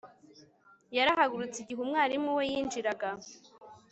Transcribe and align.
Yarahagurutse 0.97 1.57
igihe 1.59 1.79
umwarimu 1.85 2.29
we 2.37 2.43
yinjiraga 2.51 3.09